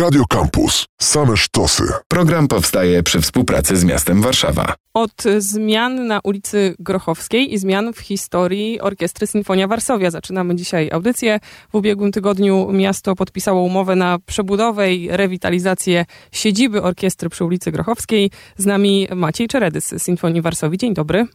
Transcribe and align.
Radio 0.00 0.24
Campus. 0.28 0.86
Same 1.00 1.36
sztosy. 1.36 1.84
Program 2.08 2.48
powstaje 2.48 3.02
przy 3.02 3.20
współpracy 3.20 3.76
z 3.76 3.84
miastem 3.84 4.22
Warszawa. 4.22 4.74
Od 4.94 5.22
zmian 5.38 6.06
na 6.06 6.20
ulicy 6.24 6.74
Grochowskiej 6.78 7.54
i 7.54 7.58
zmian 7.58 7.92
w 7.92 7.98
historii 7.98 8.80
Orkiestry 8.80 9.26
Sinfonia 9.26 9.68
Warszawia 9.68 10.10
zaczynamy 10.10 10.56
dzisiaj 10.56 10.90
audycję. 10.92 11.40
W 11.72 11.74
ubiegłym 11.74 12.12
tygodniu 12.12 12.72
miasto 12.72 13.16
podpisało 13.16 13.62
umowę 13.62 13.96
na 13.96 14.18
przebudowę 14.26 14.94
i 14.94 15.08
rewitalizację 15.10 16.04
siedziby 16.32 16.82
orkiestry 16.82 17.28
przy 17.28 17.44
ulicy 17.44 17.72
Grochowskiej. 17.72 18.30
Z 18.56 18.66
nami 18.66 19.08
Maciej 19.16 19.48
Czeredys 19.48 19.88
z 19.88 20.02
Sinfonii 20.02 20.42
Warszawi. 20.42 20.78
Dzień 20.78 20.94
dobry. 20.94 21.26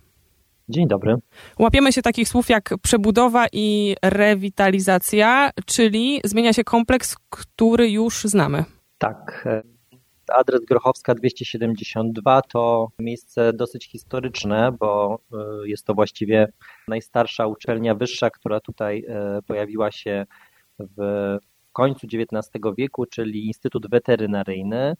Dzień 0.70 0.88
dobry. 0.88 1.16
Łapiemy 1.60 1.94
się 1.94 2.02
takich 2.02 2.28
słów 2.28 2.50
jak 2.50 2.70
przebudowa 2.82 3.46
i 3.54 3.96
rewitalizacja, 4.04 5.52
czyli 5.66 6.22
zmienia 6.24 6.54
się 6.54 6.64
kompleks, 6.64 7.16
który 7.30 7.90
już 7.90 8.24
znamy. 8.24 8.64
Tak. 8.98 9.48
Adres 10.34 10.66
Grochowska 10.66 11.16
272 11.16 12.42
to 12.42 12.88
miejsce 13.00 13.54
dosyć 13.54 13.92
historyczne, 13.92 14.72
bo 14.80 15.20
e, 15.34 15.68
jest 15.68 15.86
to 15.86 15.94
właściwie 15.94 16.48
najstarsza 16.88 17.48
uczelnia 17.48 17.95
wyższa, 17.95 18.30
która 18.30 18.59
tutaj 18.59 19.06
e, 19.08 19.42
pojawiła 19.48 19.92
się 19.92 20.26
w 20.80 21.38
końcu 21.72 22.08
XIX 22.08 22.64
wieku, 22.78 23.06
czyli 23.06 23.48
Instytut 23.48 23.90
Weterynaryjny 23.90 24.95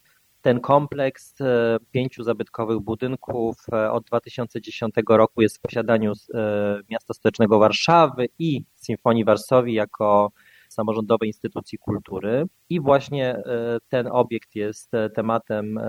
ten 0.46 0.60
kompleks 0.60 1.42
e, 1.42 1.78
pięciu 1.92 2.24
zabytkowych 2.24 2.80
budynków 2.80 3.56
e, 3.74 3.92
od 3.92 4.04
2010 4.04 4.96
roku 5.10 5.42
jest 5.42 5.58
w 5.58 5.62
posiadaniu 5.62 6.14
e, 6.34 6.80
miasta 6.90 7.14
stołecznego 7.14 7.60
Warszawy 7.60 8.28
i 8.40 8.64
Symfonii 8.76 9.26
Warszawi 9.26 9.74
jako 9.74 10.32
samorządowej 10.70 11.30
instytucji 11.30 11.78
kultury. 11.78 12.46
I 12.70 12.82
właśnie 12.82 13.44
ten 13.90 14.08
obiekt 14.12 14.56
jest 14.56 14.92
tematem 15.16 15.80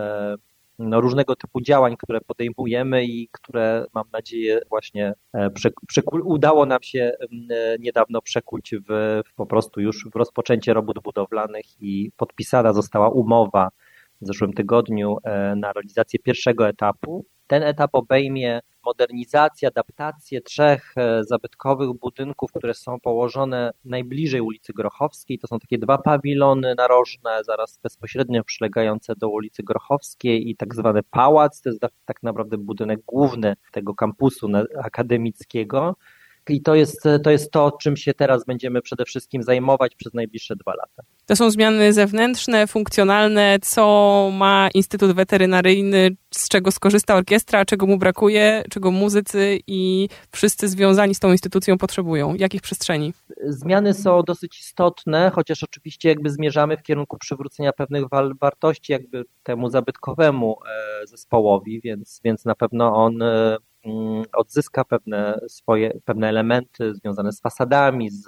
no, 0.79 1.01
różnego 1.01 1.37
typu 1.37 1.61
działań, 1.61 1.97
które 1.97 2.21
podejmujemy 2.21 3.05
i 3.05 3.29
które 3.33 3.87
mam 3.95 4.05
nadzieję 4.13 4.61
właśnie 4.69 5.15
udało 6.25 6.67
nam 6.67 6.83
się 6.83 7.13
niedawno 7.81 8.23
przekuć 8.23 8.75
w, 8.89 9.21
w 9.27 9.35
po 9.35 9.47
prostu 9.47 9.81
już 9.81 10.09
w 10.13 10.17
rozpoczęcie 10.17 10.75
robót 10.75 10.99
budowlanych 11.03 11.67
i 11.81 12.11
podpisana 12.17 12.73
została 12.73 13.09
umowa 13.09 13.71
w 14.21 14.27
zeszłym 14.27 14.53
tygodniu 14.53 15.17
e, 15.25 15.55
na 15.57 15.73
realizację 15.73 16.19
pierwszego 16.19 16.69
etapu. 16.69 17.27
Ten 17.47 17.63
etap 17.63 17.91
obejmie 17.93 18.61
modernizację, 18.85 19.69
adaptację 19.69 20.41
trzech 20.41 20.95
e, 20.97 21.25
zabytkowych 21.25 21.93
budynków, 21.93 22.53
które 22.53 22.75
są 22.75 23.01
położone 23.01 23.71
najbliżej 23.85 24.41
ulicy 24.41 24.73
Grochowskiej. 24.73 25.39
To 25.39 25.47
są 25.47 25.59
takie 25.59 25.79
dwa 25.79 25.99
pawilony 25.99 26.75
narożne, 26.75 27.45
zaraz 27.45 27.81
bezpośrednio 27.83 28.45
przylegające 28.45 29.17
do 29.17 29.29
ulicy 29.29 29.63
Grochowskiej 29.63 30.51
i 30.51 30.57
tak 30.57 30.75
zwany 30.75 31.03
pałac. 31.03 31.61
To 31.61 31.69
jest 31.69 31.81
tak 32.05 32.23
naprawdę 32.23 32.59
budynek 32.59 33.01
główny 33.07 33.55
tego 33.73 33.95
kampusu 33.95 34.49
akademickiego. 34.83 35.97
I 36.49 36.63
to 36.63 36.75
jest, 36.75 37.03
to 37.23 37.31
jest 37.31 37.51
to, 37.51 37.73
czym 37.81 37.97
się 37.97 38.15
teraz 38.15 38.45
będziemy 38.45 38.83
przede 38.83 39.05
wszystkim 39.05 39.43
zajmować 39.43 39.95
przez 39.95 40.15
najbliższe 40.15 40.57
dwa 40.57 40.75
lata. 40.75 41.03
To 41.27 41.37
są 41.37 41.51
zmiany 41.51 41.93
zewnętrzne, 41.93 42.67
funkcjonalne. 42.67 43.59
Co 43.63 44.31
ma 44.33 44.69
Instytut 44.75 45.13
Weterynaryjny, 45.13 46.17
z 46.35 46.49
czego 46.49 46.71
skorzysta 46.71 47.15
orkiestra, 47.15 47.65
czego 47.65 47.87
mu 47.87 47.99
brakuje, 47.99 48.65
czego 48.71 48.91
muzycy 48.91 49.59
i 49.67 50.09
wszyscy 50.33 50.69
związani 50.69 51.15
z 51.15 51.19
tą 51.21 51.33
instytucją 51.33 51.79
potrzebują? 51.79 52.35
Jakich 52.35 52.63
przestrzeni? 52.63 53.13
Zmiany 53.45 53.95
są 53.95 54.23
dosyć 54.23 54.61
istotne, 54.61 55.31
chociaż 55.35 55.63
oczywiście 55.63 56.09
jakby 56.09 56.31
zmierzamy 56.31 56.77
w 56.77 56.83
kierunku 56.83 57.19
przywrócenia 57.19 57.73
pewnych 57.73 58.05
wartości 58.41 58.93
jakby 58.93 59.25
temu 59.43 59.71
zabytkowemu 59.71 60.57
e, 61.03 61.07
zespołowi, 61.07 61.81
więc, 61.81 62.21
więc 62.25 62.45
na 62.45 62.55
pewno 62.55 62.95
on 62.95 63.23
e, 63.23 63.57
odzyska 64.33 64.85
pewne 64.85 65.41
swoje, 65.49 66.01
pewne 66.05 66.29
elementy 66.29 66.95
związane 66.95 67.33
z 67.33 67.41
fasadami, 67.41 68.11
z, 68.11 68.27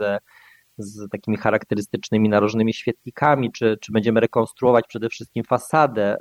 z 0.78 1.08
takimi 1.10 1.36
charakterystycznymi 1.36 2.28
narożnymi 2.28 2.74
świetlikami, 2.74 3.52
czy, 3.52 3.76
czy 3.80 3.92
będziemy 3.92 4.20
rekonstruować 4.20 4.84
przede 4.88 5.08
wszystkim 5.08 5.44
fasadę, 5.44 6.16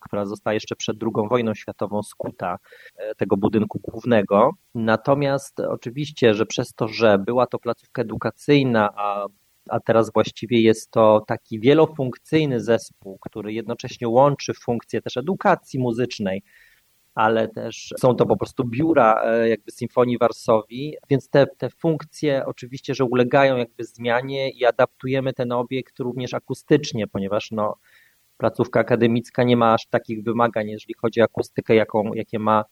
która 0.00 0.26
została 0.26 0.54
jeszcze 0.54 0.76
przed 0.76 0.96
II 1.02 1.28
wojną 1.28 1.54
światową 1.54 2.02
skuta 2.02 2.58
e, 2.96 3.14
tego 3.14 3.36
budynku 3.36 3.80
głównego. 3.82 4.50
Natomiast 4.74 5.60
oczywiście, 5.60 6.34
że 6.34 6.46
przez 6.46 6.74
to, 6.74 6.88
że 6.88 7.18
była 7.18 7.46
to 7.46 7.58
placówka 7.58 8.02
edukacyjna, 8.02 8.90
a 8.96 9.26
a 9.70 9.80
teraz 9.80 10.12
właściwie 10.12 10.60
jest 10.60 10.90
to 10.90 11.24
taki 11.26 11.60
wielofunkcyjny 11.60 12.60
zespół, 12.60 13.18
który 13.20 13.52
jednocześnie 13.52 14.08
łączy 14.08 14.54
funkcje 14.54 15.02
też 15.02 15.16
edukacji 15.16 15.78
muzycznej 15.78 16.42
ale 17.14 17.48
też 17.48 17.94
są 17.98 18.14
to 18.14 18.26
po 18.26 18.36
prostu 18.36 18.64
biura 18.64 19.22
e, 19.24 19.48
jakby 19.48 19.70
Symfonii 19.72 20.18
Warsowi, 20.18 20.94
więc 21.10 21.28
te, 21.28 21.46
te 21.46 21.70
funkcje 21.70 22.46
oczywiście, 22.46 22.94
że 22.94 23.04
ulegają 23.04 23.56
jakby 23.56 23.84
zmianie 23.84 24.50
i 24.50 24.64
adaptujemy 24.64 25.32
ten 25.32 25.52
obiekt 25.52 25.98
również 25.98 26.34
akustycznie, 26.34 27.06
ponieważ 27.06 27.50
no, 27.50 27.76
placówka 28.36 28.80
akademicka 28.80 29.42
nie 29.42 29.56
ma 29.56 29.74
aż 29.74 29.86
takich 29.86 30.24
wymagań, 30.24 30.68
jeżeli 30.68 30.94
chodzi 30.94 31.20
o 31.20 31.24
akustykę, 31.24 31.74
jaką, 31.74 32.14
jakie 32.14 32.38
ma, 32.38 32.64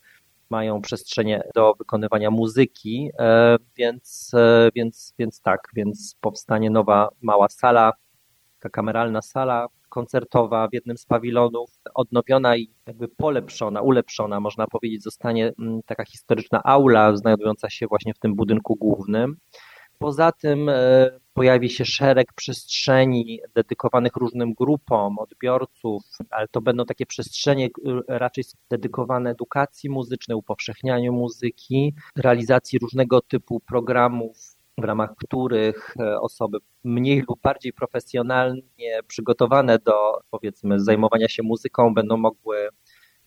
mają 0.49 0.81
przestrzenie 0.81 1.41
do 1.55 1.73
wykonywania 1.73 2.31
muzyki, 2.31 3.09
e, 3.19 3.57
więc, 3.77 4.31
e, 4.33 4.69
więc, 4.75 5.13
więc 5.19 5.41
tak, 5.41 5.67
więc 5.75 6.15
powstanie 6.21 6.69
nowa 6.69 7.09
mała 7.21 7.49
sala, 7.49 7.93
taka 8.59 8.69
kameralna 8.69 9.21
sala, 9.21 9.67
koncertowa 9.89 10.67
w 10.67 10.73
jednym 10.73 10.97
z 10.97 11.05
pawilonów, 11.05 11.69
odnowiona 11.93 12.57
i 12.57 12.69
jakby 12.87 13.07
polepszona, 13.07 13.81
ulepszona, 13.81 14.39
można 14.39 14.67
powiedzieć, 14.67 15.03
zostanie 15.03 15.53
mm, 15.59 15.81
taka 15.85 16.05
historyczna 16.05 16.61
aula 16.63 17.15
znajdująca 17.17 17.69
się 17.69 17.87
właśnie 17.87 18.13
w 18.13 18.19
tym 18.19 18.35
budynku 18.35 18.75
głównym. 18.75 19.37
Poza 19.97 20.31
tym 20.31 20.69
e, 20.69 21.09
pojawi 21.33 21.69
się 21.69 21.85
szereg 21.85 22.33
przestrzeni 22.33 23.39
dedykowanych 23.55 24.15
różnym 24.15 24.53
grupom 24.53 25.19
odbiorców, 25.19 26.03
ale 26.29 26.47
to 26.47 26.61
będą 26.61 26.85
takie 26.85 27.05
przestrzenie 27.05 27.65
e, 27.65 27.69
raczej 28.19 28.43
dedykowane 28.69 29.29
edukacji 29.29 29.89
muzycznej, 29.89 30.35
upowszechnianiu 30.35 31.13
muzyki, 31.13 31.93
realizacji 32.17 32.79
różnego 32.79 33.21
typu 33.21 33.59
programów 33.59 34.58
w 34.81 34.83
ramach 34.83 35.09
których 35.15 35.93
e, 35.99 36.21
osoby 36.21 36.57
mniej 36.83 37.23
lub 37.29 37.41
bardziej 37.41 37.73
profesjonalnie 37.73 38.99
przygotowane 39.07 39.79
do 39.79 39.93
powiedzmy 40.31 40.79
zajmowania 40.79 41.27
się 41.27 41.43
muzyką 41.43 41.93
będą 41.93 42.17
mogły, 42.17 42.69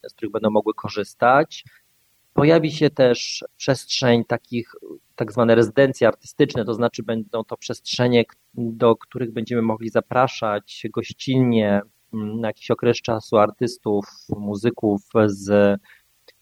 z 0.08 0.12
których 0.12 0.32
będą 0.32 0.50
mogły 0.50 0.74
korzystać. 0.74 1.64
Pojawi 2.34 2.72
się 2.72 2.90
też 2.90 3.44
przestrzeń 3.56 4.24
takich, 4.24 4.72
tak 5.16 5.32
zwane 5.32 5.54
rezydencje 5.54 6.08
artystyczne, 6.08 6.64
to 6.64 6.74
znaczy 6.74 7.02
będą 7.02 7.44
to 7.44 7.56
przestrzenie, 7.56 8.24
do 8.54 8.96
których 8.96 9.32
będziemy 9.32 9.62
mogli 9.62 9.88
zapraszać 9.88 10.86
gościnnie 10.90 11.80
mm, 12.14 12.40
na 12.40 12.48
jakiś 12.48 12.70
okres 12.70 12.96
czasu 12.96 13.38
artystów, 13.38 14.04
muzyków 14.28 15.02
z, 15.26 15.80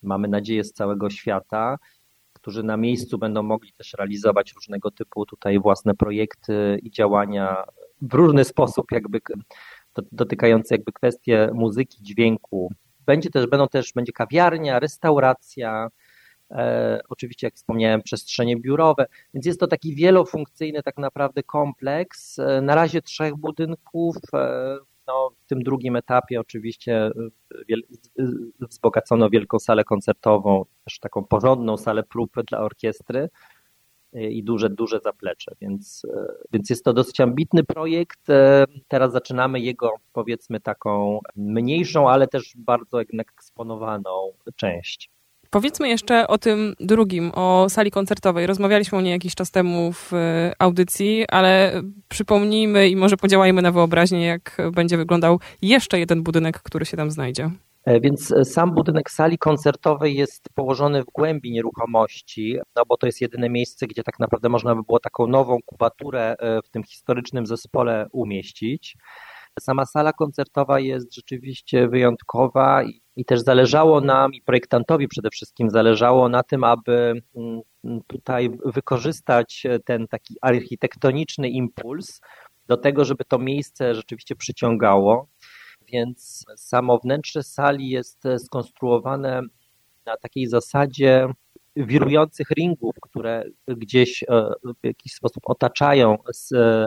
mamy 0.03 0.28
nadzieję, 0.28 0.65
z 0.65 0.72
całego 0.72 1.10
świata 1.10 1.78
którzy 2.40 2.62
na 2.62 2.76
miejscu 2.76 3.18
będą 3.18 3.42
mogli 3.42 3.72
też 3.72 3.92
realizować 3.92 4.52
różnego 4.52 4.90
typu 4.90 5.26
tutaj 5.26 5.58
własne 5.58 5.94
projekty 5.94 6.78
i 6.82 6.90
działania 6.90 7.64
w 8.02 8.14
różny 8.14 8.44
sposób, 8.44 8.86
jakby 8.92 9.20
dotykające 10.12 10.74
jakby 10.74 10.92
kwestie 10.92 11.50
muzyki, 11.54 12.02
dźwięku. 12.02 12.72
Będzie 13.06 13.30
też, 13.30 13.46
będą 13.46 13.68
też, 13.68 13.92
będzie 13.92 14.12
kawiarnia, 14.12 14.78
restauracja, 14.78 15.88
e, 16.50 17.00
oczywiście 17.08 17.46
jak 17.46 17.54
wspomniałem 17.54 18.02
przestrzenie 18.02 18.56
biurowe, 18.56 19.06
więc 19.34 19.46
jest 19.46 19.60
to 19.60 19.66
taki 19.66 19.94
wielofunkcyjny 19.94 20.82
tak 20.82 20.98
naprawdę 20.98 21.42
kompleks, 21.42 22.38
e, 22.38 22.60
na 22.62 22.74
razie 22.74 23.02
trzech 23.02 23.36
budynków, 23.36 24.16
e, 24.34 24.76
no, 25.10 25.31
w 25.44 25.47
tym 25.47 25.62
drugim 25.62 25.97
etapie 25.97 26.41
oczywiście 26.41 27.10
y, 27.68 27.83
wzbogacono 28.60 29.30
wielką 29.30 29.59
salę 29.59 29.84
koncertową, 29.84 30.65
też 30.84 30.98
taką 30.98 31.24
porządną 31.24 31.77
salę 31.77 32.03
prób 32.03 32.30
dla 32.48 32.60
orkiestry 32.60 33.28
y, 34.15 34.30
i 34.30 34.42
duże, 34.42 34.71
duże 34.71 35.01
zaplecze, 35.01 35.53
więc, 35.60 36.04
y, 36.04 36.09
więc 36.53 36.71
jest 36.71 36.84
to 36.84 36.92
dosyć 36.92 37.21
ambitny 37.21 37.65
projekt. 37.65 38.27
Teraz 38.89 39.12
zaczynamy 39.12 39.60
jego 39.60 39.95
powiedzmy 40.12 40.60
taką 40.60 41.21
mniejszą, 41.36 42.10
ale 42.10 42.28
też 42.28 42.53
bardzo 42.56 43.01
eksponowaną 43.18 44.33
część. 44.56 45.10
Powiedzmy 45.50 45.88
jeszcze 45.88 46.28
o 46.28 46.38
tym 46.38 46.74
drugim, 46.80 47.32
o 47.34 47.66
sali 47.68 47.91
koncertowej. 47.91 48.47
Rozmawialiśmy 48.47 48.98
o 48.98 49.00
niej 49.00 49.12
jakiś 49.12 49.34
czas 49.34 49.50
temu 49.50 49.92
w 49.92 50.12
e, 50.14 50.52
audycji, 50.58 51.24
ale 51.28 51.82
przypomnijmy 52.08 52.88
i 52.88 52.97
może 52.97 53.16
podziałajmy 53.16 53.62
na 53.62 53.72
wyobraźnię, 53.72 54.26
jak 54.26 54.56
będzie 54.72 54.97
wyglądał 54.97 55.41
jeszcze 55.62 55.98
jeden 55.98 56.22
budynek, 56.22 56.62
który 56.62 56.86
się 56.86 56.97
tam 56.97 57.10
znajdzie. 57.10 57.50
E, 57.84 58.00
więc 58.00 58.32
e, 58.32 58.44
sam 58.44 58.74
budynek 58.74 59.10
sali 59.10 59.38
koncertowej 59.38 60.14
jest 60.14 60.48
położony 60.54 61.02
w 61.02 61.06
głębi 61.14 61.53
nieruchomości, 61.53 62.58
no 62.76 62.82
bo 62.88 62.96
to 62.96 63.06
jest 63.06 63.20
jedyne 63.20 63.48
miejsce, 63.50 63.86
gdzie 63.86 64.03
tak 64.03 64.18
naprawdę 64.18 64.48
można 64.48 64.74
by 64.74 64.82
było 64.82 65.00
taką 65.00 65.26
nową 65.26 65.58
kubaturę 65.66 66.36
w 66.64 66.68
tym 66.68 66.82
historycznym 66.82 67.46
zespole 67.46 68.06
umieścić. 68.12 68.96
Sama 69.60 69.86
sala 69.86 70.12
koncertowa 70.12 70.80
jest 70.80 71.14
rzeczywiście 71.14 71.88
wyjątkowa 71.88 72.82
i, 72.82 73.03
i 73.20 73.24
też 73.24 73.40
zależało 73.40 74.00
nam 74.00 74.34
i 74.34 74.42
projektantowi 74.42 75.08
przede 75.08 75.30
wszystkim 75.30 75.70
zależało 75.70 76.28
na 76.28 76.42
tym, 76.42 76.64
aby 76.64 77.22
mm, 77.36 78.00
tutaj 78.06 78.50
wykorzystać 78.64 79.66
ten 79.84 80.08
taki 80.08 80.36
architektoniczny 80.40 81.48
impuls 81.48 82.20
do 82.66 82.76
tego, 82.76 83.04
żeby 83.04 83.24
to 83.24 83.38
miejsce 83.38 83.94
rzeczywiście 83.94 84.36
przyciągało. 84.36 85.28
Więc 85.92 86.44
samo 86.56 86.98
wnętrze 86.98 87.42
sali 87.42 87.88
jest 87.88 88.24
skonstruowane 88.38 89.42
na 90.06 90.16
takiej 90.16 90.46
zasadzie 90.46 91.28
wirujących 91.76 92.50
ringów, 92.50 92.94
które 93.02 93.44
gdzieś 93.68 94.22
e, 94.22 94.26
w 94.82 94.86
jakiś 94.86 95.12
sposób 95.12 95.42
otaczają 95.46 96.16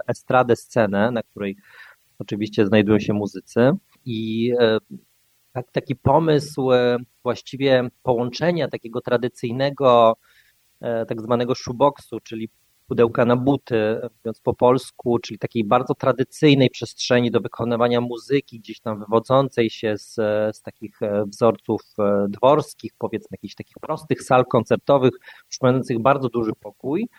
estradę, 0.07 0.55
scenę, 0.55 1.11
na 1.11 1.23
której 1.23 1.55
oczywiście 2.19 2.65
znajdują 2.65 2.99
się 2.99 3.13
muzycy. 3.13 3.71
I 4.05 4.51
e, 5.53 5.63
taki 5.63 5.95
pomysł 5.95 6.71
e, 6.71 6.97
właściwie 7.23 7.89
połączenia 8.03 8.67
takiego 8.67 9.01
tradycyjnego 9.01 10.17
tak 11.07 11.21
zwanego 11.21 11.55
shoeboxu, 11.55 12.19
czyli 12.19 12.49
pudełka 12.87 13.25
na 13.25 13.35
buty, 13.35 13.99
mówiąc 14.17 14.39
po 14.41 14.53
polsku, 14.53 15.19
czyli 15.19 15.39
takiej 15.39 15.63
bardzo 15.63 15.95
tradycyjnej 15.95 16.69
przestrzeni 16.69 17.31
do 17.31 17.39
wykonywania 17.39 18.01
muzyki, 18.01 18.59
gdzieś 18.59 18.79
tam 18.79 18.99
wywodzącej 18.99 19.69
się 19.69 19.97
z, 19.97 20.13
z 20.55 20.61
takich 20.61 21.01
e, 21.01 21.25
wzorców 21.25 21.81
e, 21.99 22.25
dworskich, 22.29 22.91
powiedzmy 22.97 23.27
jakichś 23.31 23.55
takich 23.55 23.79
prostych 23.81 24.23
sal 24.23 24.45
koncertowych, 24.45 25.13
przypominających 25.49 25.99
bardzo 25.99 26.29
duży 26.29 26.51
pokój. 26.59 27.09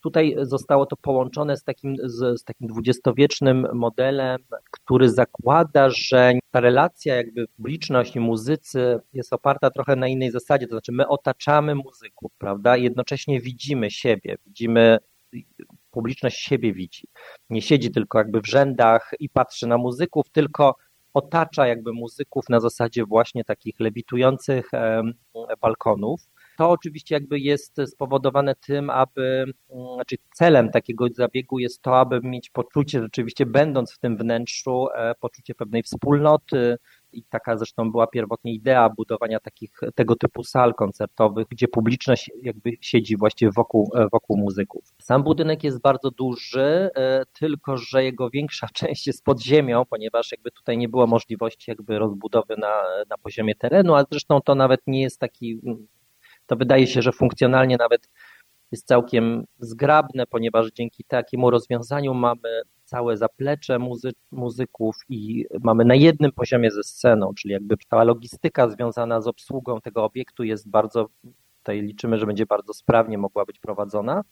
Tutaj 0.00 0.36
zostało 0.42 0.86
to 0.86 0.96
połączone 0.96 1.56
z 1.56 1.64
takim, 1.64 1.96
z, 2.04 2.40
z 2.40 2.44
takim 2.44 2.68
dwudziestowiecznym 2.68 3.66
modelem, 3.72 4.38
który 4.70 5.10
zakłada, 5.10 5.90
że 5.90 6.32
ta 6.50 6.60
relacja 6.60 7.16
jakby 7.16 7.48
publiczność 7.48 8.16
i 8.16 8.20
muzycy 8.20 9.00
jest 9.12 9.32
oparta 9.32 9.70
trochę 9.70 9.96
na 9.96 10.08
innej 10.08 10.30
zasadzie, 10.30 10.66
to 10.66 10.74
znaczy 10.74 10.92
my 10.92 11.08
otaczamy 11.08 11.74
muzyków, 11.74 12.32
prawda, 12.38 12.76
jednocześnie 12.76 13.40
widzimy 13.40 13.90
siebie, 13.90 14.36
widzimy 14.46 14.98
publiczność 15.90 16.38
siebie 16.38 16.72
widzi. 16.72 17.08
Nie 17.50 17.62
siedzi 17.62 17.90
tylko 17.90 18.18
jakby 18.18 18.40
w 18.40 18.46
rzędach 18.46 19.10
i 19.20 19.28
patrzy 19.28 19.66
na 19.66 19.78
muzyków, 19.78 20.30
tylko 20.32 20.74
otacza 21.14 21.66
jakby 21.66 21.92
muzyków 21.92 22.48
na 22.48 22.60
zasadzie 22.60 23.04
właśnie 23.04 23.44
takich 23.44 23.80
lewitujących 23.80 24.70
balkonów. 25.60 26.20
To 26.60 26.70
oczywiście 26.70 27.14
jakby 27.14 27.38
jest 27.38 27.76
spowodowane 27.86 28.54
tym, 28.54 28.90
aby, 28.90 29.44
znaczy 29.94 30.16
celem 30.34 30.70
takiego 30.70 31.06
zabiegu 31.14 31.58
jest 31.58 31.82
to, 31.82 32.00
aby 32.00 32.20
mieć 32.22 32.50
poczucie 32.50 33.00
rzeczywiście 33.00 33.46
będąc 33.46 33.92
w 33.92 33.98
tym 33.98 34.16
wnętrzu, 34.16 34.86
e, 34.94 35.14
poczucie 35.20 35.54
pewnej 35.54 35.82
wspólnoty, 35.82 36.76
i 37.12 37.24
taka 37.24 37.56
zresztą 37.56 37.90
była 37.90 38.06
pierwotnie 38.06 38.52
idea 38.52 38.88
budowania 38.88 39.40
takich, 39.40 39.80
tego 39.94 40.16
typu 40.16 40.44
sal 40.44 40.74
koncertowych, 40.74 41.46
gdzie 41.50 41.68
publiczność 41.68 42.30
jakby 42.42 42.70
siedzi 42.80 43.16
właściwie 43.16 43.50
wokół, 43.56 43.90
e, 43.94 44.08
wokół 44.12 44.36
muzyków. 44.36 44.84
Sam 45.02 45.22
budynek 45.22 45.64
jest 45.64 45.80
bardzo 45.80 46.10
duży, 46.10 46.90
e, 46.96 47.24
tylko 47.38 47.76
że 47.76 48.04
jego 48.04 48.30
większa 48.30 48.66
część 48.74 49.06
jest 49.06 49.24
pod 49.24 49.42
ziemią, 49.42 49.84
ponieważ 49.90 50.32
jakby 50.32 50.50
tutaj 50.50 50.78
nie 50.78 50.88
było 50.88 51.06
możliwości 51.06 51.70
jakby 51.70 51.98
rozbudowy 51.98 52.56
na, 52.58 52.82
na 53.10 53.18
poziomie 53.18 53.54
terenu, 53.54 53.94
a 53.94 54.04
zresztą 54.10 54.40
to 54.40 54.54
nawet 54.54 54.80
nie 54.86 55.02
jest 55.02 55.18
taki 55.18 55.60
to 56.50 56.56
wydaje 56.56 56.86
się, 56.86 57.02
że 57.02 57.12
funkcjonalnie 57.12 57.76
nawet 57.76 58.08
jest 58.72 58.86
całkiem 58.86 59.44
zgrabne, 59.58 60.26
ponieważ 60.26 60.70
dzięki 60.72 61.04
takiemu 61.04 61.50
rozwiązaniu 61.50 62.14
mamy 62.14 62.62
całe 62.84 63.16
zaplecze 63.16 63.78
muzy 63.78 64.10
muzyków 64.30 64.96
i 65.08 65.46
mamy 65.60 65.84
na 65.84 65.94
jednym 65.94 66.32
poziomie 66.32 66.70
ze 66.70 66.82
sceną, 66.82 67.34
czyli 67.34 67.52
jakby 67.54 67.76
cała 67.90 68.04
logistyka 68.04 68.68
związana 68.68 69.20
z 69.20 69.26
obsługą 69.26 69.80
tego 69.80 70.04
obiektu 70.04 70.44
jest 70.44 70.70
bardzo, 70.70 71.08
tutaj 71.58 71.82
liczymy, 71.82 72.18
że 72.18 72.26
będzie 72.26 72.46
bardzo 72.46 72.74
sprawnie 72.74 73.18
mogła 73.18 73.44
być 73.44 73.58
prowadzona. 73.58 74.22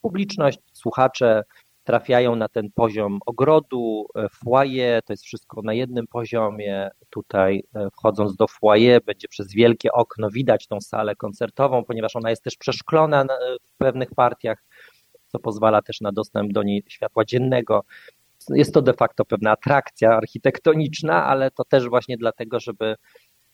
Publiczność, 0.00 0.58
słuchacze, 0.72 1.42
trafiają 1.90 2.36
na 2.36 2.48
ten 2.48 2.70
poziom 2.74 3.18
ogrodu, 3.26 4.06
e, 4.16 4.26
foyer, 4.28 5.02
to 5.02 5.12
jest 5.12 5.24
wszystko 5.24 5.62
na 5.62 5.74
jednym 5.74 6.06
poziomie. 6.06 6.90
Tutaj 7.10 7.64
e, 7.74 7.90
wchodząc 7.90 8.36
do 8.36 8.46
foyer 8.48 9.04
będzie 9.04 9.28
przez 9.28 9.52
wielkie 9.52 9.92
okno 9.92 10.30
widać 10.30 10.66
tą 10.66 10.80
salę 10.80 11.16
koncertową, 11.16 11.84
ponieważ 11.84 12.16
ona 12.16 12.30
jest 12.30 12.42
też 12.42 12.56
przeszklona 12.56 13.24
w 13.62 13.76
pewnych 13.78 14.14
partiach, 14.14 14.64
co 15.28 15.38
pozwala 15.38 15.82
też 15.82 16.00
na 16.00 16.12
dostęp 16.12 16.52
do 16.52 16.62
niej 16.62 16.84
światła 16.88 17.24
dziennego. 17.24 17.84
Jest 18.48 18.74
to 18.74 18.82
de 18.82 18.92
facto 18.92 19.24
pewna 19.24 19.50
atrakcja 19.50 20.16
architektoniczna, 20.16 21.26
ale 21.26 21.50
to 21.50 21.64
też 21.64 21.88
właśnie 21.88 22.16
dlatego, 22.16 22.60
żeby, 22.60 22.94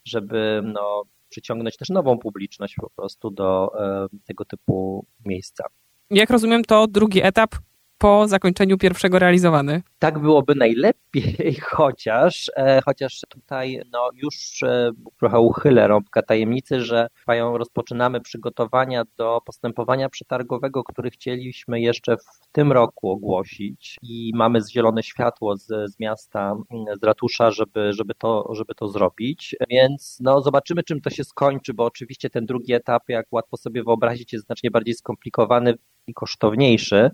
żeby 0.04 0.60
no, 0.64 1.02
przyciągnąć 1.28 1.76
też 1.76 1.88
nową 1.88 2.18
publiczność 2.18 2.74
po 2.74 2.90
prostu 2.90 3.30
do 3.30 3.72
e, 3.80 4.06
tego 4.26 4.44
typu 4.44 5.06
miejsca. 5.24 5.64
Jak 6.10 6.30
rozumiem, 6.30 6.64
to 6.64 6.86
drugi 6.86 7.22
etap 7.22 7.50
po 7.98 8.28
zakończeniu 8.28 8.78
pierwszego 8.78 9.18
realizowany. 9.18 9.82
Tak 9.98 10.18
byłoby 10.18 10.54
najlepiej, 10.54 11.54
chociaż, 11.72 12.50
e, 12.56 12.80
chociaż 12.84 13.20
tutaj 13.28 13.80
no, 13.92 14.10
już 14.14 14.62
e, 14.62 14.90
trochę 15.18 15.40
uchylę 15.40 15.88
rąbka 15.88 16.22
tajemnicy, 16.22 16.80
że 16.80 17.08
trwają, 17.14 17.58
rozpoczynamy 17.58 18.20
przygotowania 18.20 19.02
do 19.16 19.40
postępowania 19.46 20.08
przetargowego, 20.08 20.84
który 20.84 21.10
chcieliśmy 21.10 21.80
jeszcze 21.80 22.16
w 22.16 22.52
tym 22.52 22.72
roku 22.72 23.10
ogłosić. 23.10 23.96
I 24.02 24.32
mamy 24.34 24.60
zielone 24.72 25.02
światło 25.02 25.56
z, 25.56 25.66
z 25.66 26.00
miasta, 26.00 26.56
z 27.00 27.04
ratusza, 27.04 27.50
żeby, 27.50 27.92
żeby, 27.92 28.14
to, 28.14 28.48
żeby 28.52 28.74
to 28.74 28.88
zrobić, 28.88 29.56
więc 29.70 30.18
no, 30.20 30.40
zobaczymy 30.42 30.82
czym 30.82 31.00
to 31.00 31.10
się 31.10 31.24
skończy, 31.24 31.74
bo 31.74 31.84
oczywiście 31.84 32.30
ten 32.30 32.46
drugi 32.46 32.72
etap, 32.72 33.02
jak 33.08 33.26
łatwo 33.30 33.56
sobie 33.56 33.82
wyobrazić, 33.82 34.32
jest 34.32 34.46
znacznie 34.46 34.70
bardziej 34.70 34.94
skomplikowany 34.94 35.74
i 36.06 36.14
kosztowniejszy 36.14 37.10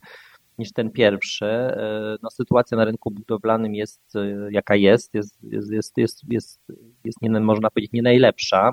niż 0.63 0.73
ten 0.73 0.91
pierwszy. 0.91 1.47
E, 1.47 2.17
no, 2.23 2.31
sytuacja 2.31 2.77
na 2.77 2.85
rynku 2.85 3.11
budowlanym 3.11 3.75
jest 3.75 4.17
e, 4.17 4.49
jaka 4.51 4.77
jest, 4.77 5.15
jest, 5.15 5.39
jest, 5.43 5.73
jest, 5.73 5.99
jest, 5.99 6.23
jest, 6.29 6.61
jest 7.05 7.23
nie, 7.23 7.41
można 7.41 7.71
powiedzieć 7.71 7.93
nie 7.93 8.03
najlepsza. 8.03 8.71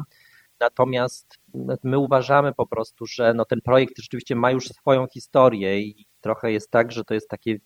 Natomiast 0.60 1.36
no, 1.54 1.76
my 1.84 1.98
uważamy 1.98 2.54
po 2.54 2.68
prostu, 2.68 3.06
że 3.06 3.34
no, 3.34 3.46
ten 3.46 3.62
projekt 3.62 3.94
rzeczywiście 3.98 4.36
ma 4.36 4.52
już 4.52 4.66
swoją 4.66 5.08
historię 5.08 5.80
i 5.80 6.06
trochę 6.22 6.52
jest 6.52 6.72
tak, 6.72 6.92
że 6.92 7.04
to 7.04 7.14
jest 7.14 7.30
takie 7.30 7.60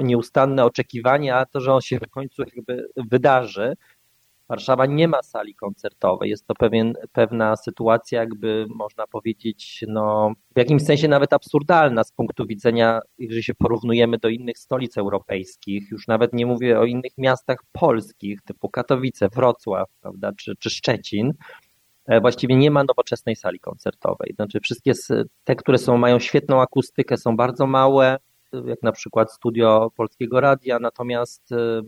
nieustanne 0.00 0.64
oczekiwanie, 0.64 1.36
a 1.36 1.46
to, 1.46 1.60
że 1.60 1.72
on 1.72 1.80
się 1.80 1.98
w 1.98 2.10
końcu 2.10 2.42
jakby 2.56 2.88
wydarzy. 3.10 3.74
Warszawa 4.52 4.86
nie 4.86 5.08
ma 5.08 5.22
sali 5.22 5.54
koncertowej. 5.54 6.30
Jest 6.30 6.46
to 6.46 6.54
pewien, 6.54 6.94
pewna 7.12 7.56
sytuacja, 7.56 8.20
jakby 8.20 8.66
można 8.68 9.06
powiedzieć, 9.06 9.84
no, 9.88 10.32
w 10.54 10.58
jakimś 10.58 10.82
sensie 10.82 11.08
nawet 11.08 11.32
absurdalna 11.32 12.04
z 12.04 12.12
punktu 12.12 12.46
widzenia, 12.46 13.00
jeżeli 13.18 13.42
się 13.42 13.54
porównujemy 13.54 14.18
do 14.18 14.28
innych 14.28 14.58
stolic 14.58 14.98
europejskich. 14.98 15.90
Już 15.90 16.08
nawet 16.08 16.32
nie 16.32 16.46
mówię 16.46 16.80
o 16.80 16.84
innych 16.84 17.12
miastach 17.18 17.58
polskich, 17.72 18.42
typu 18.42 18.68
Katowice, 18.68 19.28
Wrocław, 19.28 19.88
prawda, 20.00 20.32
czy, 20.36 20.56
czy 20.56 20.70
Szczecin. 20.70 21.32
E, 22.06 22.20
właściwie 22.20 22.56
nie 22.56 22.70
ma 22.70 22.84
nowoczesnej 22.84 23.36
sali 23.36 23.60
koncertowej. 23.60 24.32
Znaczy, 24.34 24.60
wszystkie 24.60 24.92
te, 25.44 25.56
które 25.56 25.78
są, 25.78 25.98
mają 25.98 26.18
świetną 26.18 26.60
akustykę, 26.60 27.16
są 27.16 27.36
bardzo 27.36 27.66
małe, 27.66 28.18
jak 28.52 28.82
na 28.82 28.92
przykład 28.92 29.32
studio 29.32 29.90
Polskiego 29.96 30.40
Radia, 30.40 30.78
natomiast 30.78 31.52
e, 31.52 31.82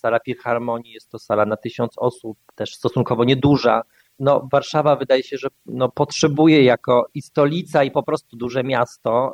Sala 0.00 0.18
Filharmonii 0.24 0.92
jest 0.92 1.10
to 1.10 1.18
sala 1.18 1.46
na 1.46 1.56
tysiąc 1.56 1.92
osób, 1.96 2.38
też 2.54 2.74
stosunkowo 2.74 3.24
nieduża. 3.24 3.82
No, 4.18 4.48
Warszawa 4.52 4.96
wydaje 4.96 5.22
się, 5.22 5.36
że 5.36 5.48
no, 5.66 5.88
potrzebuje 5.88 6.64
jako 6.64 7.06
i 7.14 7.22
stolica, 7.22 7.84
i 7.84 7.90
po 7.90 8.02
prostu 8.02 8.36
duże 8.36 8.64
miasto 8.64 9.32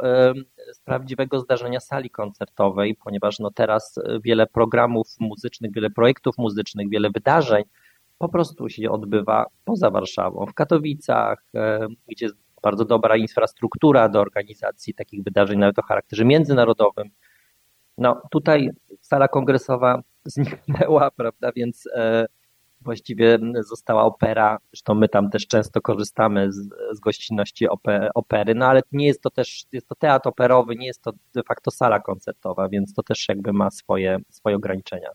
z 0.72 0.80
prawdziwego 0.84 1.40
zdarzenia 1.40 1.80
sali 1.80 2.10
koncertowej, 2.10 2.94
ponieważ 3.04 3.38
no, 3.38 3.50
teraz 3.50 3.94
wiele 4.24 4.46
programów 4.46 5.06
muzycznych, 5.20 5.72
wiele 5.74 5.90
projektów 5.90 6.38
muzycznych, 6.38 6.90
wiele 6.90 7.10
wydarzeń 7.10 7.64
po 8.18 8.28
prostu 8.28 8.68
się 8.68 8.90
odbywa 8.90 9.46
poza 9.64 9.90
Warszawą, 9.90 10.46
w 10.46 10.54
Katowicach, 10.54 11.44
gdzie 12.08 12.26
jest 12.26 12.36
bardzo 12.62 12.84
dobra 12.84 13.16
infrastruktura 13.16 14.08
do 14.08 14.20
organizacji 14.20 14.94
takich 14.94 15.24
wydarzeń, 15.24 15.58
nawet 15.58 15.78
o 15.78 15.82
charakterze 15.82 16.24
międzynarodowym. 16.24 17.10
No 17.98 18.22
tutaj 18.30 18.70
sala 19.00 19.28
kongresowa 19.28 20.02
zniknęła, 20.24 21.10
prawda, 21.16 21.52
więc 21.56 21.88
e, 21.94 22.26
właściwie 22.80 23.38
została 23.68 24.02
opera, 24.04 24.58
zresztą 24.72 24.94
my 24.94 25.08
tam 25.08 25.30
też 25.30 25.46
często 25.46 25.80
korzystamy 25.80 26.52
z, 26.52 26.68
z 26.92 27.00
gościnności 27.00 27.66
opery, 28.14 28.54
no 28.54 28.66
ale 28.66 28.80
nie 28.92 29.06
jest 29.06 29.22
to 29.22 29.30
też, 29.30 29.64
jest 29.72 29.88
to 29.88 29.94
teatr 29.94 30.28
operowy, 30.28 30.76
nie 30.76 30.86
jest 30.86 31.02
to 31.02 31.12
de 31.34 31.42
facto 31.42 31.70
sala 31.70 32.00
koncertowa, 32.00 32.68
więc 32.68 32.94
to 32.94 33.02
też 33.02 33.28
jakby 33.28 33.52
ma 33.52 33.70
swoje, 33.70 34.18
swoje 34.30 34.56
ograniczenia. 34.56 35.08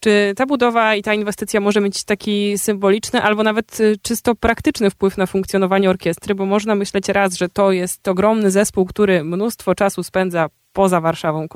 Czy 0.00 0.32
ta 0.36 0.46
budowa 0.46 0.94
i 0.94 1.02
ta 1.02 1.14
inwestycja 1.14 1.60
może 1.60 1.80
mieć 1.80 2.04
taki 2.04 2.58
symboliczny 2.58 3.22
albo 3.22 3.42
nawet 3.42 3.80
y, 3.80 3.96
czysto 4.02 4.34
praktyczny 4.34 4.90
wpływ 4.90 5.18
na 5.18 5.26
funkcjonowanie 5.26 5.90
orkiestry? 5.90 6.34
Bo 6.34 6.46
można 6.46 6.74
myśleć 6.74 7.08
raz, 7.08 7.34
że 7.34 7.48
to 7.48 7.72
jest 7.72 8.08
ogromny 8.08 8.50
zespół, 8.50 8.84
który 8.84 9.24
mnóstwo 9.24 9.74
czasu 9.74 10.02
spędza 10.02 10.48
poza 10.74 11.00
Warszawą 11.00 11.46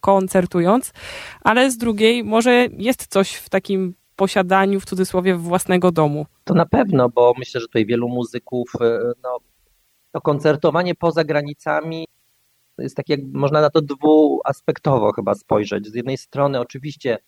koncertując, 0.00 0.92
ale 1.40 1.70
z 1.70 1.76
drugiej 1.76 2.24
może 2.24 2.66
jest 2.78 3.06
coś 3.06 3.34
w 3.34 3.48
takim 3.48 3.94
posiadaniu 4.16 4.80
w 4.80 4.84
cudzysłowie 4.84 5.34
własnego 5.34 5.92
domu. 5.92 6.26
To 6.44 6.54
na 6.54 6.66
pewno, 6.66 7.08
bo 7.08 7.32
myślę, 7.38 7.60
że 7.60 7.66
tutaj 7.66 7.86
wielu 7.86 8.08
muzyków, 8.08 8.72
e, 8.80 9.00
no, 9.22 9.38
to 10.12 10.20
koncertowanie 10.20 10.94
poza 10.94 11.24
granicami 11.24 12.06
jest 12.78 12.96
tak 12.96 13.08
jak 13.08 13.20
można 13.32 13.60
na 13.60 13.70
to 13.70 13.80
dwuaspektowo 13.80 15.12
chyba 15.12 15.34
spojrzeć. 15.34 15.86
Z 15.86 15.94
jednej 15.94 16.16
strony 16.16 16.60
oczywiście 16.60 17.18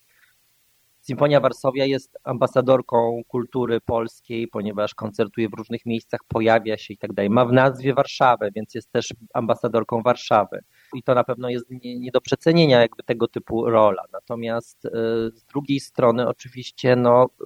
Symfonia 1.07 1.41
Warszawia 1.41 1.85
jest 1.85 2.19
ambasadorką 2.25 3.23
kultury 3.29 3.81
polskiej, 3.81 4.49
ponieważ 4.49 4.95
koncertuje 4.95 5.49
w 5.49 5.55
różnych 5.55 5.87
miejscach, 5.87 6.21
pojawia 6.29 6.79
się 6.79 6.95
i 6.95 6.99
tak 6.99 7.13
dalej. 7.13 7.31
Ma 7.31 7.45
w 7.45 7.53
nazwie 7.53 7.95
Warszawę, 7.95 8.51
więc 8.55 8.75
jest 8.75 8.93
też 8.93 9.15
ambasadorką 9.35 10.03
Warszawy. 10.03 10.61
I 10.95 11.03
to 11.03 11.15
na 11.15 11.25
pewno 11.25 11.49
jest 11.49 11.67
nie, 11.71 11.99
nie 11.99 12.11
do 12.11 12.21
przecenienia 12.21 12.81
jakby 12.81 13.03
tego 13.03 13.29
typu 13.29 13.71
rola. 13.71 14.03
Natomiast 14.13 14.85
y, 14.85 14.91
z 15.35 15.45
drugiej 15.45 15.81
strony 15.81 16.29
oczywiście 16.29 16.97
no, 16.97 17.29
y, 17.41 17.45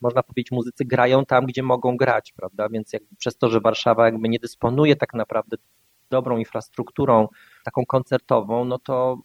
można 0.00 0.22
powiedzieć, 0.22 0.50
muzycy 0.50 0.84
grają 0.84 1.26
tam, 1.26 1.46
gdzie 1.46 1.62
mogą 1.62 1.96
grać, 1.96 2.32
prawda? 2.32 2.68
Więc 2.68 2.92
jakby 2.92 3.16
przez 3.16 3.36
to, 3.36 3.48
że 3.48 3.60
Warszawa 3.60 4.04
jakby 4.04 4.28
nie 4.28 4.38
dysponuje 4.38 4.96
tak 4.96 5.14
naprawdę 5.14 5.56
dobrą 6.10 6.38
infrastrukturą 6.38 7.28
taką 7.64 7.86
koncertową, 7.86 8.64
no 8.64 8.78
to, 8.78 9.18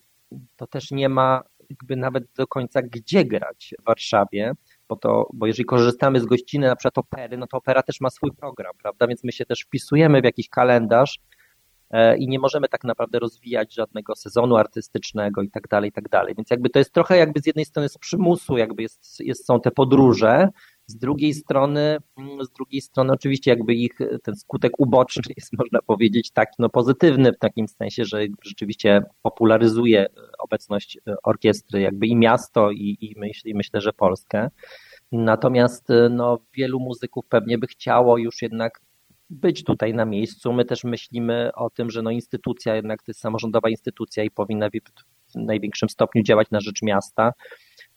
to 0.55 0.67
też 0.67 0.91
nie 0.91 1.09
ma 1.09 1.43
jakby 1.69 1.95
nawet 1.95 2.23
do 2.37 2.47
końca 2.47 2.81
gdzie 2.81 3.25
grać 3.25 3.73
w 3.81 3.83
Warszawie, 3.83 4.51
bo, 4.89 4.95
to, 4.95 5.29
bo 5.33 5.47
jeżeli 5.47 5.65
korzystamy 5.65 6.19
z 6.19 6.25
gościny 6.25 6.67
na 6.67 6.75
przykład 6.75 6.97
opery, 6.97 7.37
no 7.37 7.47
to 7.47 7.57
opera 7.57 7.83
też 7.83 8.01
ma 8.01 8.09
swój 8.09 8.31
program, 8.31 8.73
prawda, 8.81 9.07
więc 9.07 9.23
my 9.23 9.31
się 9.31 9.45
też 9.45 9.61
wpisujemy 9.61 10.21
w 10.21 10.23
jakiś 10.23 10.49
kalendarz 10.49 11.19
e, 11.19 11.32
i 12.17 12.27
nie 12.27 12.39
możemy 12.39 12.67
tak 12.67 12.83
naprawdę 12.83 13.19
rozwijać 13.19 13.73
żadnego 13.73 14.15
sezonu 14.15 14.55
artystycznego 14.55 15.41
i 15.41 15.49
tak 15.49 15.67
dalej, 15.67 15.89
i 15.89 15.93
tak 15.93 16.09
dalej. 16.09 16.35
Więc 16.37 16.49
jakby 16.49 16.69
to 16.69 16.79
jest 16.79 16.93
trochę 16.93 17.17
jakby 17.17 17.39
z 17.39 17.45
jednej 17.45 17.65
strony 17.65 17.89
z 17.89 17.97
przymusu, 17.97 18.57
jakby 18.57 18.81
jest, 18.83 19.19
jest, 19.19 19.45
są 19.45 19.61
te 19.61 19.71
podróże, 19.71 20.47
z 20.87 20.97
drugiej 20.97 21.33
strony, 21.33 21.97
mm, 22.17 22.45
z 22.45 22.51
drugiej 22.51 22.81
strony 22.81 23.13
oczywiście 23.13 23.51
jakby 23.51 23.73
ich 23.73 23.97
ten 24.23 24.35
skutek 24.35 24.79
uboczny 24.79 25.33
jest 25.37 25.53
można 25.59 25.79
powiedzieć 25.81 26.31
taki 26.31 26.55
no 26.59 26.69
pozytywny 26.69 27.31
w 27.33 27.39
takim 27.39 27.67
sensie, 27.67 28.05
że 28.05 28.21
rzeczywiście 28.43 29.01
popularyzuje 29.21 30.05
obecność 30.39 30.99
orkiestry 31.23 31.81
jakby 31.81 32.07
i 32.07 32.15
miasto 32.15 32.71
i, 32.71 32.97
i, 33.01 33.19
myśl, 33.19 33.47
i 33.47 33.55
myślę, 33.55 33.81
że 33.81 33.93
Polskę. 33.93 34.49
Natomiast 35.11 35.87
no, 36.09 36.37
wielu 36.53 36.79
muzyków 36.79 37.25
pewnie 37.29 37.57
by 37.57 37.67
chciało 37.67 38.17
już 38.17 38.41
jednak 38.41 38.81
być 39.33 39.63
tutaj 39.63 39.93
na 39.93 40.05
miejscu. 40.05 40.53
My 40.53 40.65
też 40.65 40.83
myślimy 40.83 41.51
o 41.55 41.69
tym, 41.69 41.91
że 41.91 42.01
no 42.01 42.11
instytucja 42.11 42.75
jednak 42.75 43.03
to 43.03 43.09
jest 43.11 43.19
samorządowa 43.19 43.69
instytucja 43.69 44.23
i 44.23 44.31
powinna 44.31 44.69
w 44.69 45.35
największym 45.35 45.89
stopniu 45.89 46.23
działać 46.23 46.47
na 46.51 46.59
rzecz 46.59 46.81
miasta 46.81 47.33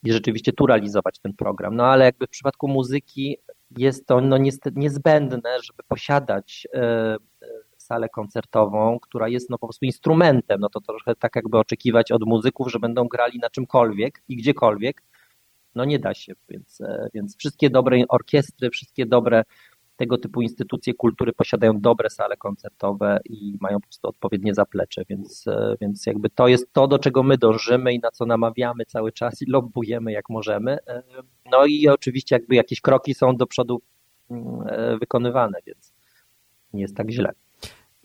i 0.05 0.12
rzeczywiście 0.12 0.52
tu 0.52 0.66
realizować 0.66 1.19
ten 1.19 1.33
program. 1.33 1.76
No 1.76 1.87
ale 1.87 2.05
jakby 2.05 2.26
w 2.26 2.31
przypadku 2.31 2.69
muzyki 2.69 3.37
jest 3.78 4.07
to 4.07 4.21
no, 4.21 4.38
niestety 4.38 4.81
niezbędne, 4.81 5.59
żeby 5.62 5.83
posiadać 5.88 6.66
e, 6.75 6.81
e, 6.81 7.16
salę 7.76 8.09
koncertową, 8.09 8.99
która 9.02 9.28
jest 9.28 9.50
no, 9.50 9.59
po 9.59 9.66
prostu 9.66 9.85
instrumentem. 9.85 10.61
No 10.61 10.69
to 10.69 10.81
trochę 10.81 11.14
tak 11.14 11.37
jakby 11.37 11.59
oczekiwać 11.59 12.12
od 12.12 12.23
muzyków, 12.26 12.71
że 12.71 12.78
będą 12.78 13.09
grali 13.09 13.38
na 13.38 13.50
czymkolwiek 13.50 14.23
i 14.28 14.37
gdziekolwiek. 14.37 15.02
No 15.75 15.85
nie 15.85 15.99
da 15.99 16.14
się, 16.14 16.33
więc, 16.49 16.81
e, 16.81 17.09
więc 17.14 17.37
wszystkie 17.38 17.71
dobre 17.71 17.99
orkiestry, 18.09 18.71
wszystkie 18.71 19.07
dobre 19.07 19.43
tego 19.97 20.19
typu 20.19 20.43
instytucje 20.43 20.95
kultury 20.95 21.33
posiadają 21.33 21.81
dobre 21.81 22.11
sale 22.11 22.37
koncertowe 22.37 23.21
i 23.25 23.57
mają 23.61 23.81
po 23.81 23.87
prostu 23.87 24.09
odpowiednie 24.09 24.55
zaplecze, 24.55 25.03
więc, 25.09 25.47
e, 25.47 25.76
więc 25.81 26.07
jakby 26.07 26.31
to 26.31 26.49
jest 26.49 26.73
to, 26.73 26.88
do 26.88 26.99
czego 26.99 27.23
my 27.23 27.38
dążymy 27.38 27.95
i 27.95 27.99
na 27.99 28.11
co 28.11 28.26
namawiamy 28.26 28.85
cały 28.85 29.12
czas 29.12 29.43
i 29.43 29.50
lobbujemy 29.50 30.12
jak 30.12 30.31
możemy. 30.31 30.79
E, 30.87 31.03
no 31.50 31.67
i 31.67 31.88
oczywiście 31.88 32.37
jakby 32.37 32.55
jakieś 32.55 32.81
kroki 32.81 33.15
są 33.15 33.37
do 33.37 33.47
przodu 33.47 33.83
mm, 34.31 34.45
e, 34.67 34.99
wykonywane, 34.99 35.59
więc 35.67 35.93
nie 36.73 36.83
jest 36.83 36.97
tak 36.97 37.11
źle. 37.11 37.33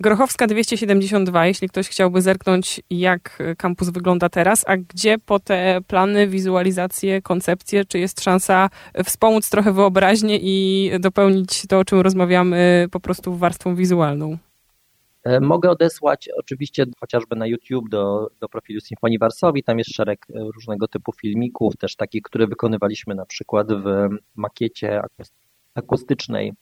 Grochowska 0.01 0.47
272, 0.47 1.47
jeśli 1.47 1.69
ktoś 1.69 1.89
chciałby 1.89 2.21
zerknąć, 2.21 2.81
jak 2.89 3.43
kampus 3.57 3.89
wygląda 3.89 4.29
teraz, 4.29 4.63
a 4.67 4.77
gdzie 4.77 5.17
po 5.17 5.39
te 5.39 5.81
plany, 5.87 6.27
wizualizacje, 6.27 7.21
koncepcje, 7.21 7.85
czy 7.85 7.99
jest 7.99 8.21
szansa 8.21 8.69
wspomóc 9.03 9.49
trochę 9.49 9.73
wyobraźnię 9.73 10.39
i 10.41 10.91
dopełnić 10.99 11.67
to, 11.67 11.79
o 11.79 11.85
czym 11.85 11.99
rozmawiamy, 11.99 12.87
po 12.91 12.99
prostu 12.99 13.35
warstwą 13.35 13.75
wizualną? 13.75 14.37
E, 15.23 15.39
mogę 15.39 15.69
odesłać 15.69 16.29
oczywiście 16.37 16.85
chociażby 16.99 17.35
na 17.35 17.47
YouTube 17.47 17.89
do, 17.89 18.31
do 18.39 18.49
profilu 18.49 18.81
Symfonii 18.81 19.19
Warsowi. 19.19 19.63
Tam 19.63 19.77
jest 19.77 19.95
szereg 19.95 20.25
e, 20.29 20.39
różnego 20.55 20.87
typu 20.87 21.11
filmików, 21.21 21.77
też 21.77 21.95
takich, 21.95 22.21
które 22.21 22.47
wykonywaliśmy 22.47 23.15
na 23.15 23.25
przykład 23.25 23.67
w 23.73 24.09
makiecie 24.35 25.01
akustycznej 25.75 26.53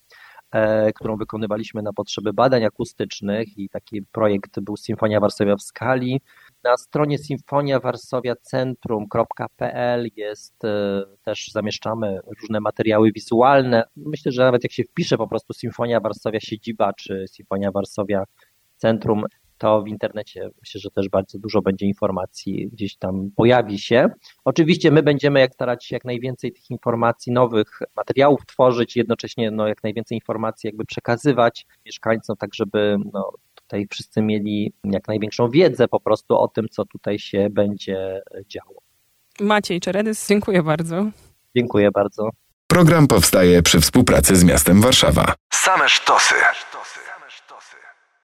którą 0.95 1.17
wykonywaliśmy 1.17 1.81
na 1.81 1.93
potrzeby 1.93 2.33
badań 2.33 2.63
akustycznych 2.63 3.57
i 3.57 3.69
taki 3.69 4.01
projekt 4.01 4.59
był 4.59 4.77
Symfonia 4.77 5.19
Warszawia 5.19 5.55
w 5.55 5.61
skali. 5.61 6.21
Na 6.63 6.77
stronie 6.77 7.17
symfoniawarsowiacentrum.pl 7.17 10.09
jest 10.15 10.65
e, 10.65 11.03
też 11.23 11.51
zamieszczamy 11.51 12.19
różne 12.41 12.59
materiały 12.59 13.11
wizualne. 13.11 13.83
Myślę, 13.95 14.31
że 14.31 14.43
nawet 14.43 14.63
jak 14.63 14.71
się 14.71 14.83
wpisze 14.83 15.17
po 15.17 15.27
prostu 15.27 15.53
Symfonia 15.53 15.99
Warszawia 15.99 16.39
siedziba 16.39 16.93
czy 16.93 17.25
Symfonia 17.27 17.71
Warszawia 17.71 18.23
Centrum, 18.77 19.23
to 19.59 19.81
w 19.81 19.87
internecie 19.87 20.49
myślę, 20.59 20.81
że 20.81 20.91
też 20.91 21.09
bardzo 21.09 21.39
dużo 21.39 21.61
będzie 21.61 21.85
informacji 21.85 22.69
gdzieś 22.73 22.95
tam 22.95 23.31
pojawi 23.35 23.79
się. 23.79 24.09
Oczywiście 24.45 24.91
my 24.91 25.03
będziemy 25.03 25.39
jak 25.39 25.53
starać 25.53 25.85
się 25.85 25.95
jak 25.95 26.05
najwięcej 26.05 26.51
tych 26.51 26.71
informacji, 26.71 27.31
nowych 27.31 27.79
materiałów 27.95 28.45
tworzyć, 28.45 28.95
jednocześnie 28.95 29.51
no, 29.51 29.67
jak 29.67 29.83
najwięcej 29.83 30.17
informacji 30.17 30.67
jakby 30.67 30.85
przekazywać 30.85 31.65
mieszkańcom, 31.85 32.35
tak 32.37 32.55
żeby 32.55 32.97
no, 33.13 33.31
tutaj 33.55 33.87
wszyscy 33.91 34.21
mieli 34.21 34.73
jak 34.83 35.07
największą 35.07 35.49
wiedzę 35.49 35.87
po 35.87 35.99
prostu 35.99 36.37
o 36.37 36.47
tym, 36.47 36.65
co 36.71 36.85
tutaj 36.85 37.19
się 37.19 37.47
będzie 37.51 38.21
działo. 38.47 38.81
Maciej 39.39 39.79
Czeredys, 39.79 40.27
dziękuję 40.27 40.63
bardzo. 40.63 41.05
Dziękuję 41.55 41.91
bardzo. 41.91 42.29
Program 42.67 43.07
powstaje 43.07 43.61
przy 43.61 43.79
współpracy 43.79 44.35
z 44.35 44.43
miastem 44.43 44.81
Warszawa. 44.81 45.33
Same 45.53 45.89
sztosy. 45.89 46.35